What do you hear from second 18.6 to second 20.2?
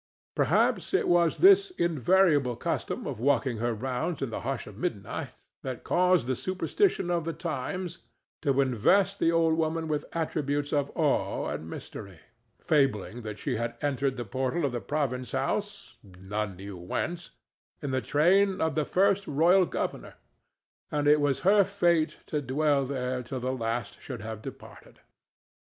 the first royal governor,